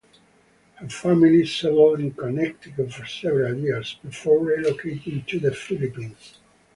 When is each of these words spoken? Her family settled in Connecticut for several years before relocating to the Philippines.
Her 0.79 0.89
family 0.89 1.45
settled 1.45 1.99
in 1.99 2.13
Connecticut 2.13 2.91
for 2.91 3.05
several 3.05 3.55
years 3.59 3.99
before 4.03 4.39
relocating 4.39 5.27
to 5.27 5.37
the 5.39 5.53
Philippines. 5.53 6.39